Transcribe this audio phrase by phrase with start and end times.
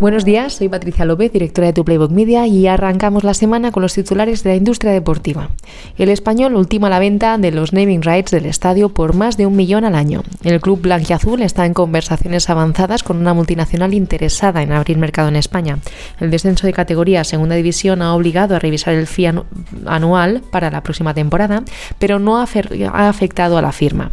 [0.00, 3.82] Buenos días, soy Patricia López, directora de Tu Playbook Media y arrancamos la semana con
[3.82, 5.50] los titulares de la industria deportiva.
[5.98, 9.56] El español ultima la venta de los naming rights del estadio por más de un
[9.56, 10.22] millón al año.
[10.42, 15.36] El club blanquiazul está en conversaciones avanzadas con una multinacional interesada en abrir mercado en
[15.36, 15.80] España.
[16.18, 19.30] El descenso de categoría a segunda división ha obligado a revisar el fee
[19.84, 21.62] anual para la próxima temporada,
[21.98, 24.12] pero no ha afectado a la firma.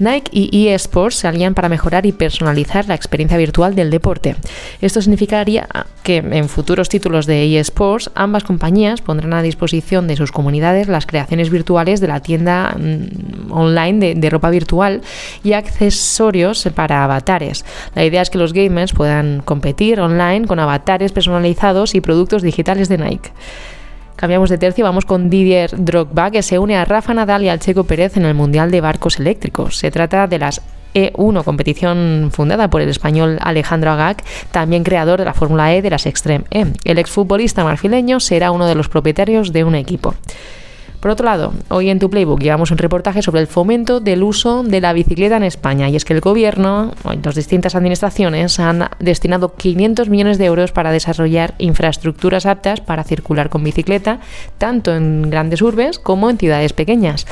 [0.00, 4.34] Nike y eSports se alían para mejorar y personalizar la experiencia virtual del deporte.
[4.80, 5.68] Esto significaría
[6.02, 11.06] que en futuros títulos de eSports ambas compañías pondrán a disposición de sus comunidades las
[11.06, 15.02] creaciones virtuales de la tienda mm, online de, ropa virtual
[15.44, 17.64] y accesorios para avatares.
[17.94, 22.88] La idea es que los gamers puedan competir online con avatares personalizados y productos digitales
[22.88, 23.30] de Nike.
[24.20, 27.58] Cambiamos de tercio, vamos con Didier Drogba, que se une a Rafa Nadal y al
[27.58, 29.78] Checo Pérez en el Mundial de Barcos Eléctricos.
[29.78, 30.60] Se trata de las
[30.92, 35.88] E1, competición fundada por el español Alejandro Agag, también creador de la Fórmula E de
[35.88, 36.66] las Extreme E.
[36.84, 40.14] El exfutbolista marfileño será uno de los propietarios de un equipo.
[41.00, 44.62] Por otro lado, hoy en tu Playbook llevamos un reportaje sobre el fomento del uso
[44.62, 46.92] de la bicicleta en España y es que el gobierno,
[47.22, 53.48] las distintas administraciones, han destinado 500 millones de euros para desarrollar infraestructuras aptas para circular
[53.48, 54.20] con bicicleta,
[54.58, 57.26] tanto en grandes urbes como en ciudades pequeñas.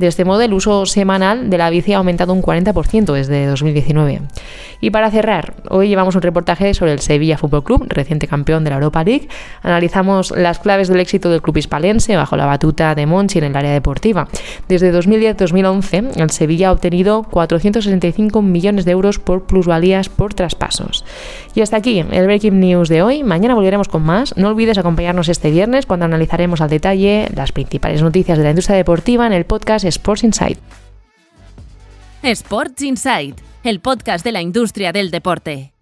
[0.00, 4.22] De este modo, el uso semanal de la bici ha aumentado un 40% desde 2019.
[4.80, 8.70] Y para cerrar, hoy llevamos un reportaje sobre el Sevilla Fútbol Club, reciente campeón de
[8.70, 9.28] la Europa League.
[9.62, 13.56] Analizamos las claves del éxito del club hispalense bajo la batuta de Monchi en el
[13.56, 14.26] área deportiva.
[14.68, 21.04] Desde 2010-2011, el Sevilla ha obtenido 465 millones de euros por plusvalías por traspasos.
[21.54, 23.22] Y hasta aquí el Breaking News de hoy.
[23.22, 24.34] Mañana volveremos con más.
[24.38, 28.78] No olvides acompañarnos este viernes cuando analizaremos al detalle las principales noticias de la industria
[28.78, 30.58] deportiva en el podcast Sports Insight.
[32.22, 35.72] Sports Insight, el podcast de la industria del deporte.